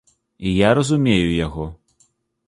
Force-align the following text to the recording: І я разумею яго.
І 0.51 0.53
я 0.59 0.69
разумею 0.79 1.27
яго. 1.45 1.65